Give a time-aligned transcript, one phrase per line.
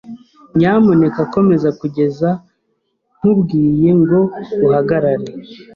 [0.57, 2.29] Nyamuneka komeza kugeza
[3.17, 4.19] nkubwiye ngo
[4.65, 5.27] uhagarare.